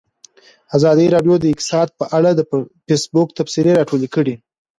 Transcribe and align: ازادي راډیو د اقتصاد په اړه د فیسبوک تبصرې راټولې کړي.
ازادي 0.77 1.05
راډیو 1.15 1.35
د 1.39 1.45
اقتصاد 1.53 1.87
په 1.99 2.05
اړه 2.17 2.29
د 2.35 2.41
فیسبوک 2.87 3.27
تبصرې 3.37 3.71
راټولې 3.79 4.07
کړي. 4.15 4.35